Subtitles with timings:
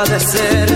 [0.00, 0.69] forma de ser.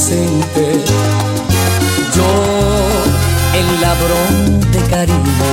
[0.00, 0.16] Yo,
[3.54, 5.52] el ladrón de cariño,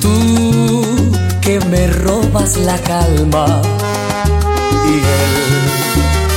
[0.00, 0.84] tú
[1.40, 3.46] que me robas la calma
[4.86, 5.34] y él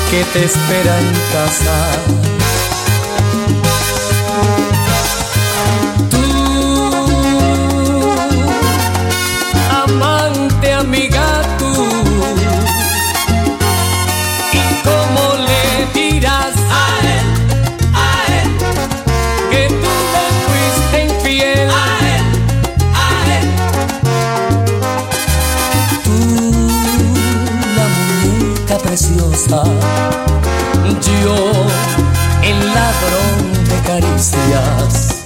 [0.10, 2.37] que te espera en casa.
[29.48, 29.64] tristeza.
[31.24, 31.36] Yo,
[32.44, 35.24] el ladrón de caricias.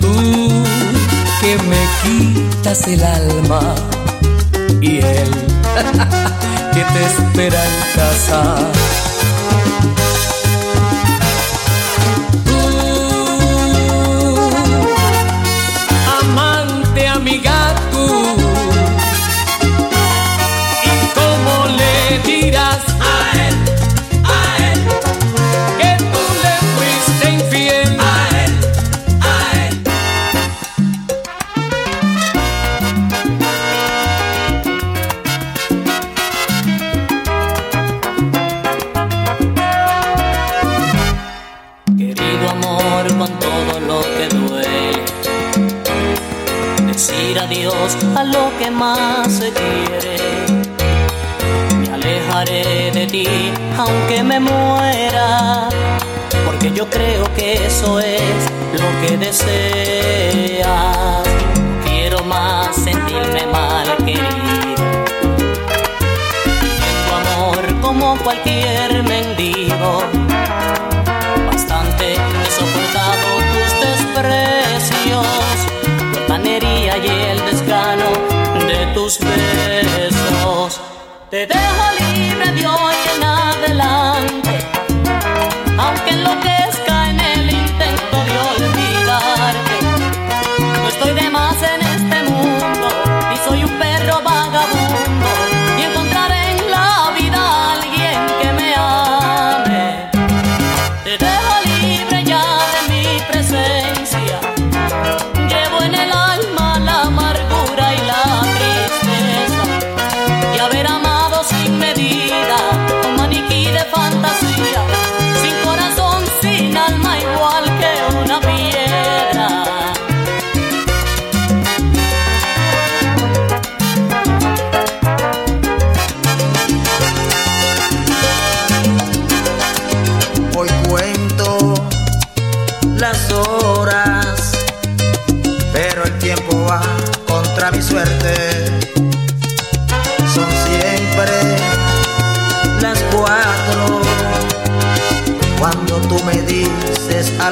[0.00, 0.64] Tú,
[1.40, 3.74] que me quitas el alma.
[4.80, 5.30] Y él,
[6.72, 8.56] que te espera en casa.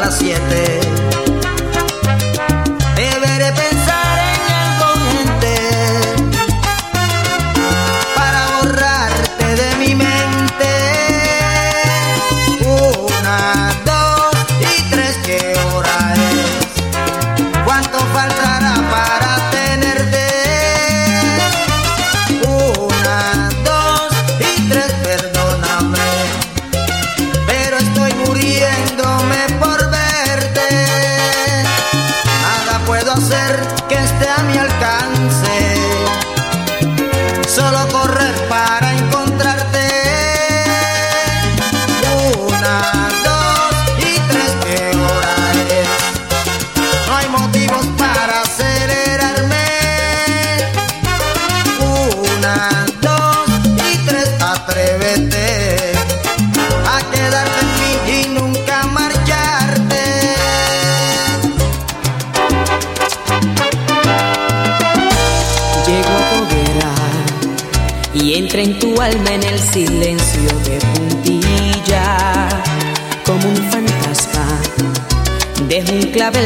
[0.05, 1.04] las 7.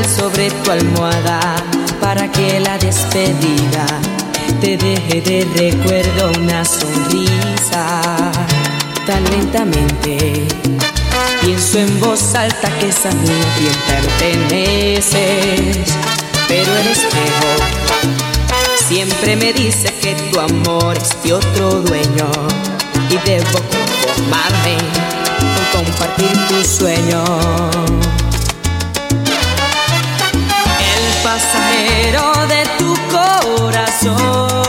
[0.04, 1.56] sobre tu almohada
[2.00, 3.86] para que la despedida
[4.60, 8.30] te deje de recuerdo una sonrisa.
[9.06, 10.46] Tan lentamente
[11.42, 13.28] pienso en voz alta que es a mí
[13.68, 15.78] a perteneces,
[16.46, 17.48] pero el espejo
[18.88, 22.30] siempre me dice que tu amor es de otro dueño
[23.10, 24.76] y debo conformarme
[25.72, 28.17] con compartir tu sueño.
[31.28, 34.67] pasajero de tu corazón.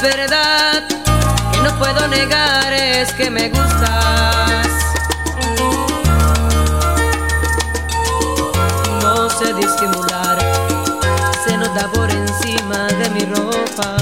[0.00, 0.84] verdad
[1.52, 4.68] que no puedo negar es que me gustas.
[9.02, 10.38] No sé disimular,
[11.44, 13.96] se nota por encima de mi ropa.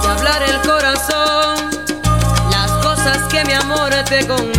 [0.00, 1.70] Si hablar el corazón,
[2.50, 4.53] las cosas que mi amor te con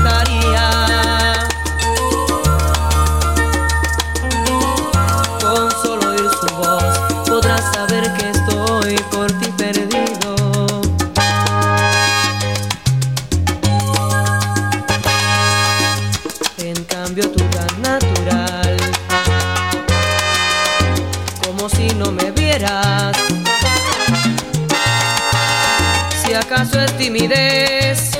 [26.97, 28.11] timidez,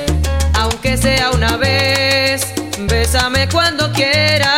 [0.54, 4.50] aunque sea una vez, bésame cuando quieras,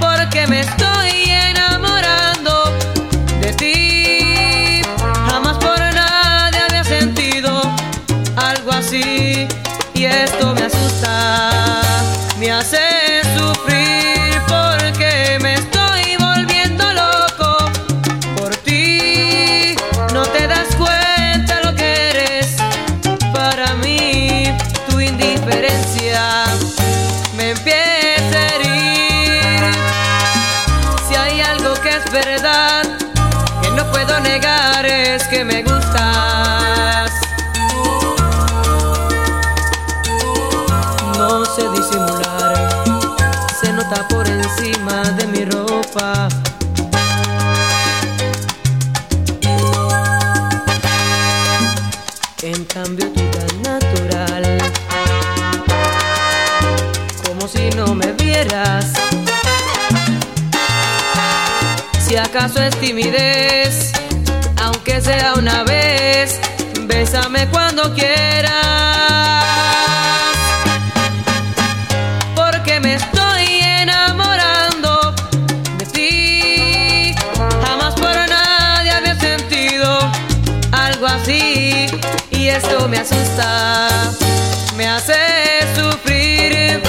[0.00, 2.64] porque me estoy enamorando
[3.40, 4.82] de ti,
[5.30, 7.62] jamás por nadie había sentido
[8.36, 9.48] algo así
[9.94, 11.51] y esto me asusta.
[52.42, 54.58] En cambio tú tan natural,
[57.24, 58.86] como si no me vieras.
[62.04, 63.92] Si acaso es timidez,
[64.60, 66.40] aunque sea una vez,
[66.88, 68.81] bésame cuando quieras.
[82.30, 83.86] y esto me asusta,
[84.76, 85.12] me hace
[85.76, 86.80] sufrir.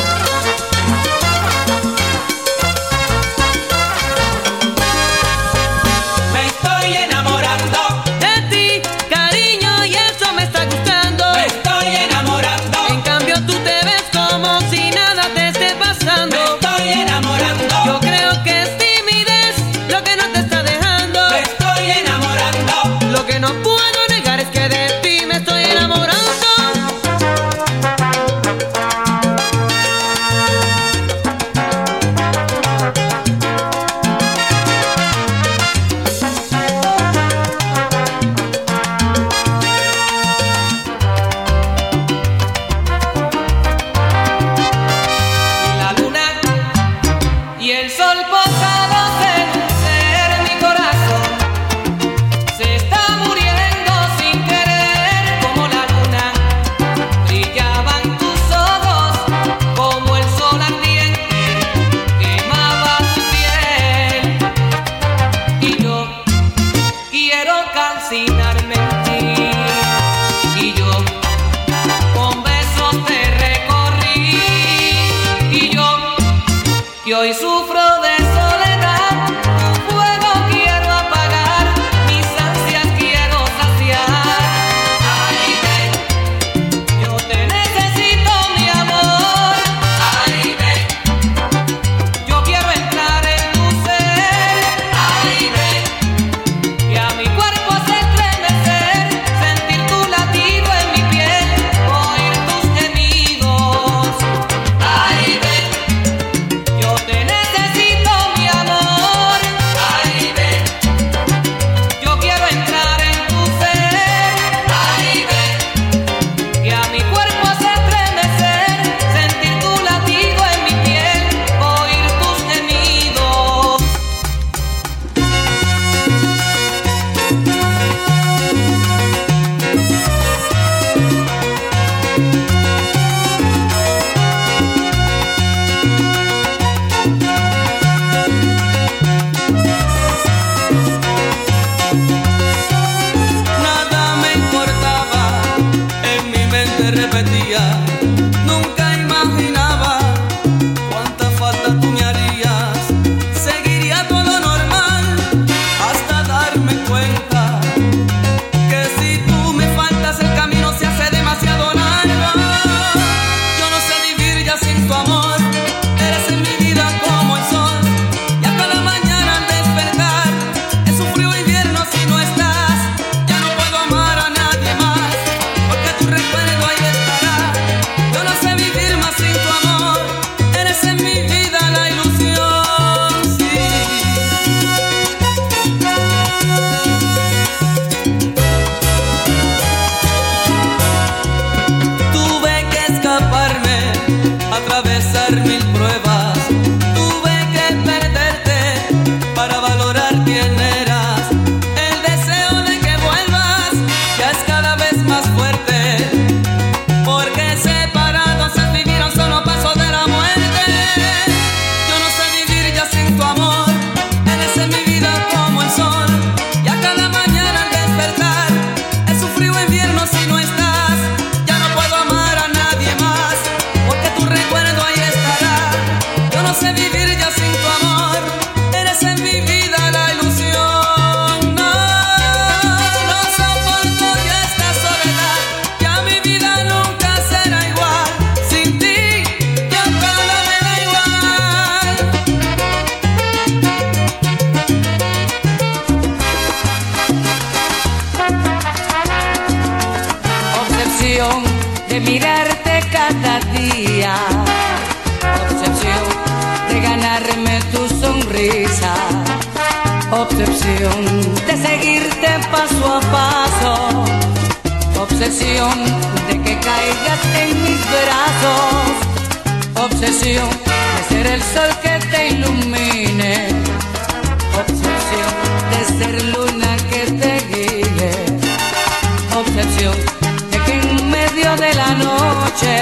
[281.60, 282.76] de la noche,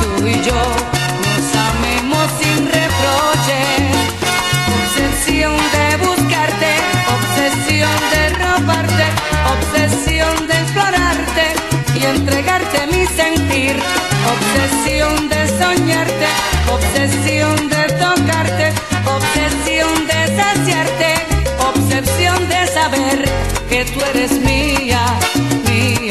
[0.00, 0.62] tú y yo
[1.24, 3.60] nos amemos sin reproche.
[4.76, 6.72] Obsesión de buscarte,
[7.16, 9.06] obsesión de robarte,
[9.54, 11.46] obsesión de explorarte
[11.94, 13.76] y entregarte mi sentir.
[14.34, 16.28] Obsesión de soñarte,
[16.72, 18.72] obsesión de tocarte,
[19.16, 21.10] obsesión de saciarte,
[21.58, 23.24] obsesión de saber
[23.68, 25.02] que tú eres mía,
[25.68, 26.03] mía.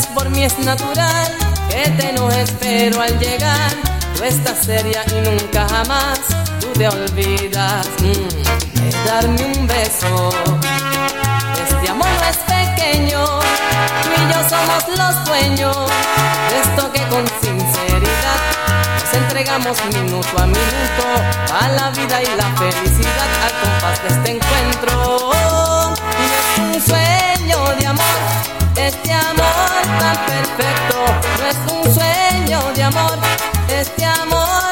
[0.00, 1.36] por mí es natural
[1.68, 3.70] que te enojes, pero al llegar
[4.16, 6.18] tú estás seria y nunca jamás
[6.60, 10.30] tú te olvidas mm, de darme un beso.
[11.62, 13.22] Este amor no es pequeño,
[14.02, 15.76] tú y yo somos los dueños
[16.62, 18.40] esto que con sinceridad
[18.94, 21.04] nos entregamos minuto a minuto
[21.60, 25.32] a la vida y la felicidad al compás de este encuentro.
[26.24, 31.04] Es un sueño de amor este amor tan perfecto
[31.38, 33.18] no es un sueño de amor,
[33.68, 34.71] este amor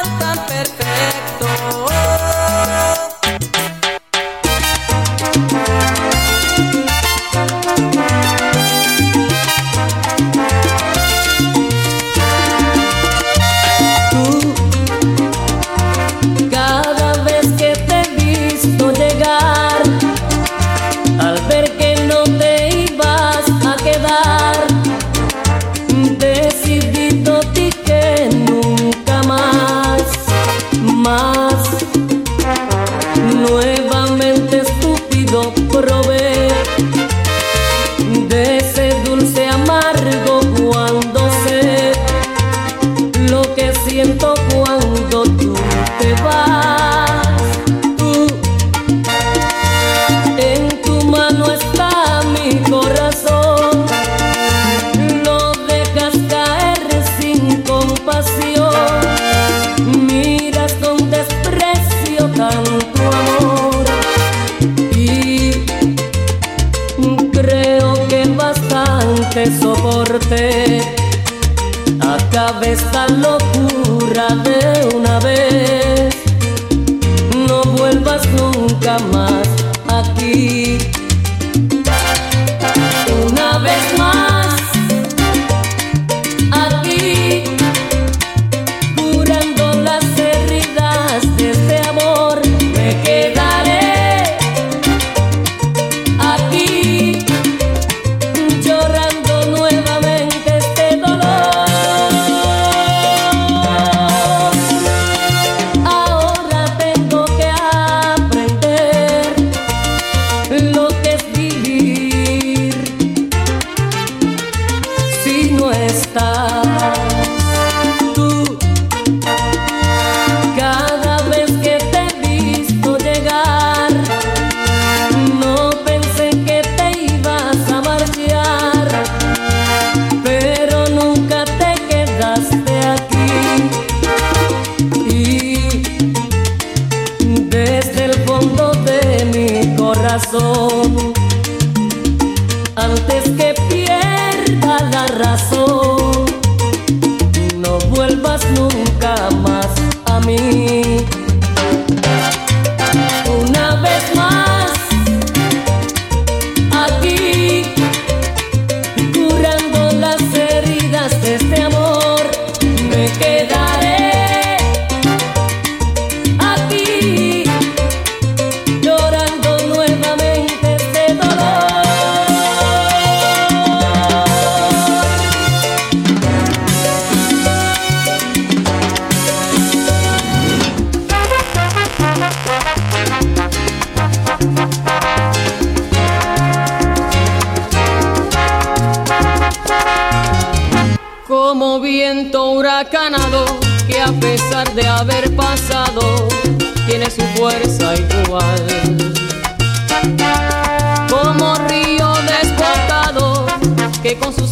[35.80, 36.09] robar.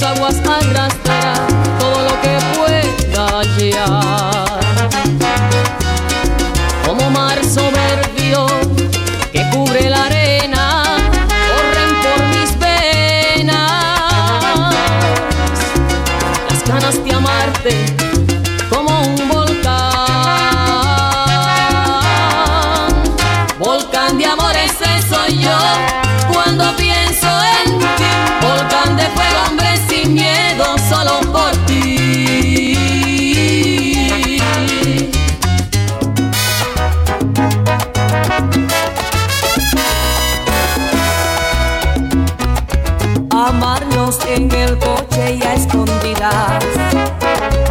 [0.00, 1.38] I was understand.
[43.59, 46.64] amarnos en el coche y a escondidas,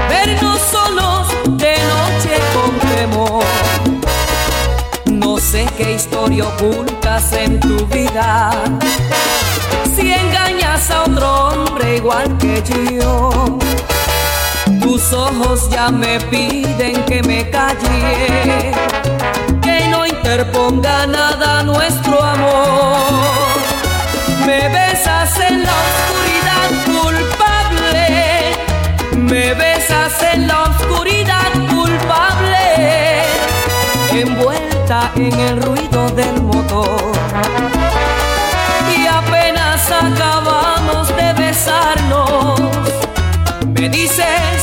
[0.09, 3.43] vernos solos de noche con temor.
[5.05, 8.51] No sé qué historia ocultas en tu vida,
[9.95, 12.61] si engañas a otro hombre igual que
[12.99, 13.57] yo.
[14.81, 18.73] Tus ojos ya me piden que me calle,
[19.61, 23.66] que no interponga nada nuestro amor.
[24.47, 28.05] Me besas en la oscuridad culpable.
[29.17, 32.65] Me besas en la oscuridad culpable.
[34.09, 37.11] Envuelta en el ruido del motor.
[38.97, 42.61] Y apenas acabamos de besarnos.
[43.65, 44.56] Me dices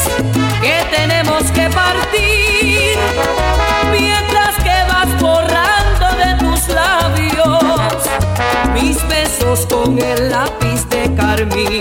[9.62, 11.80] con el lápiz de carmín.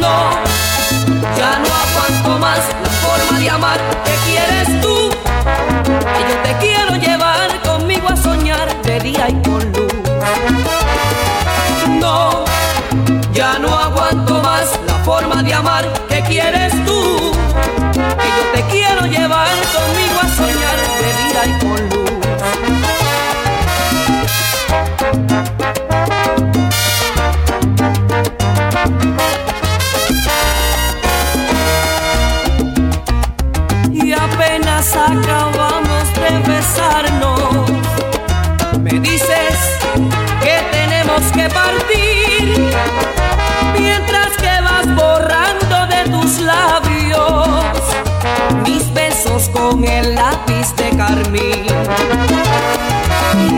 [0.00, 0.30] No,
[1.36, 5.10] ya no aguanto más la forma de amar que quieres tú.
[6.18, 9.77] Y yo te quiero llevar conmigo a soñar de día y con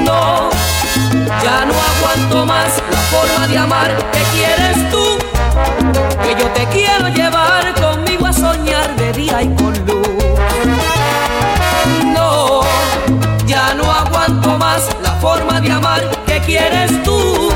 [0.04, 0.50] No,
[1.42, 5.18] ya no aguanto más la forma de amar que quieres tú,
[6.22, 10.08] que yo te quiero llevar conmigo a soñar de día y con luz.
[12.14, 12.60] No,
[13.46, 17.50] ya no aguanto más la forma de amar que quieres tú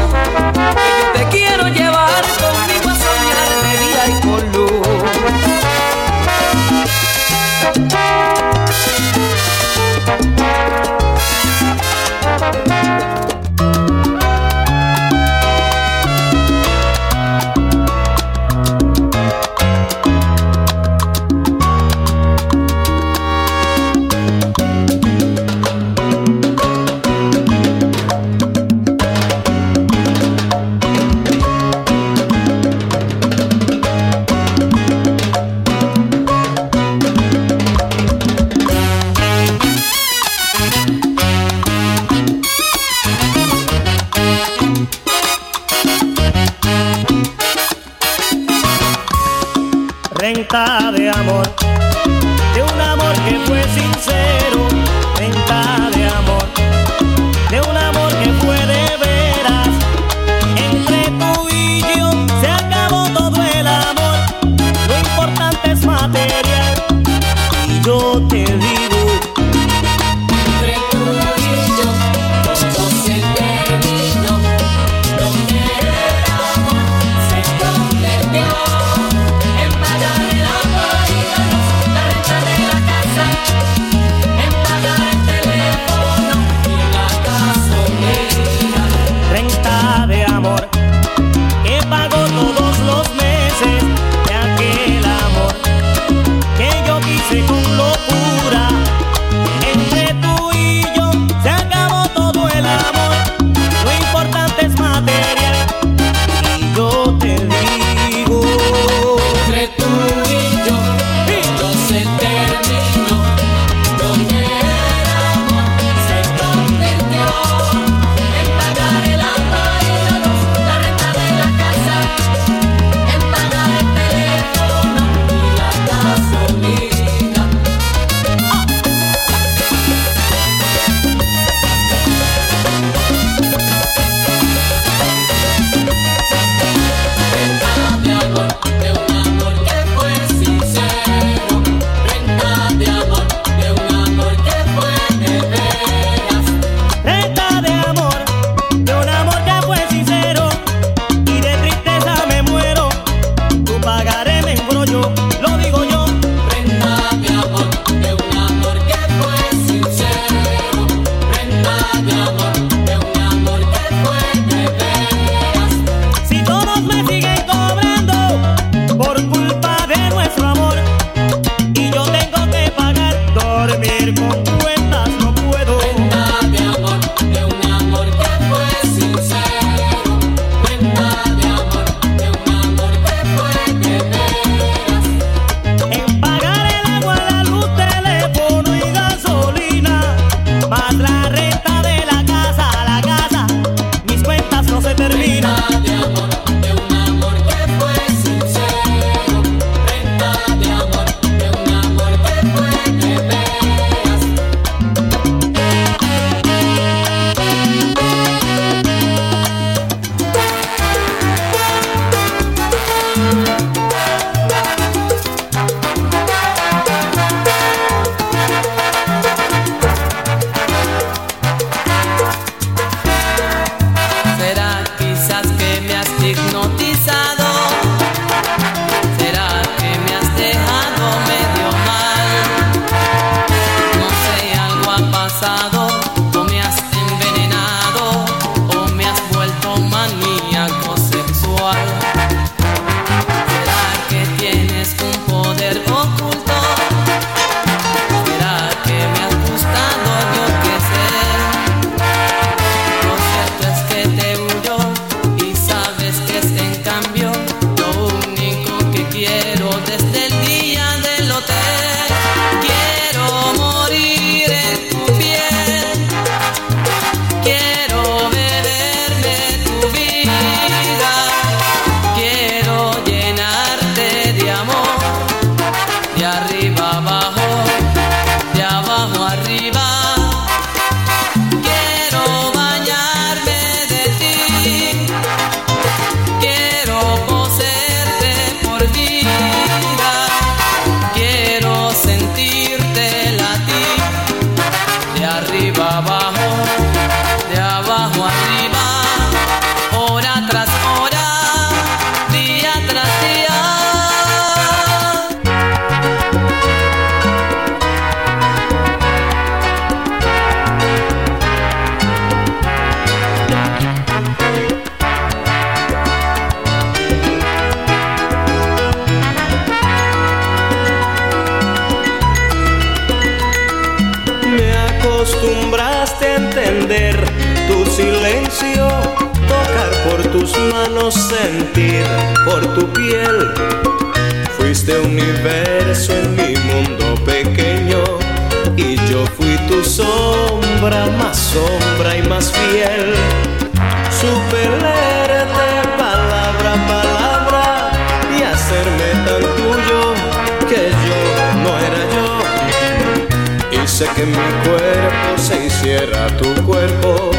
[353.96, 354.34] Quise que mi
[354.64, 357.30] cuerpo se hiciera tu cuerpo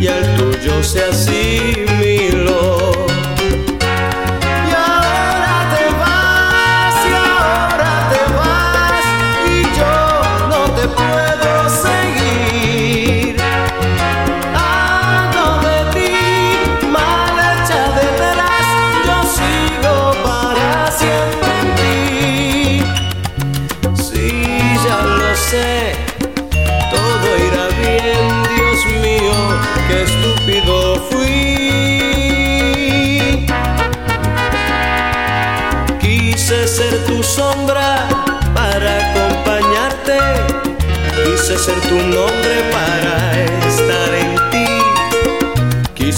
[0.00, 1.89] y el tuyo sea así.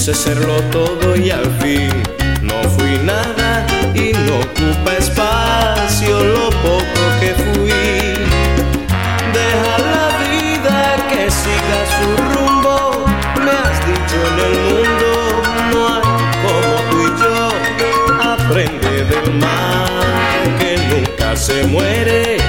[0.05, 1.89] Quise serlo todo y al fin
[2.41, 7.71] no fui nada y no ocupa espacio lo poco que fui.
[9.31, 13.05] Deja la vida que siga su rumbo,
[13.45, 15.09] me has dicho en el mundo
[15.71, 16.01] no hay
[16.43, 17.35] como tú y yo.
[18.33, 22.42] Aprende del mal que nunca se muere.